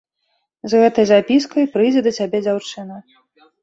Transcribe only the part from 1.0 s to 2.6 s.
запіскай прыйдзе да цябе